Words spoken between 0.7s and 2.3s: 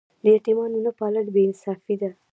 نه پالل بې انصافي ده.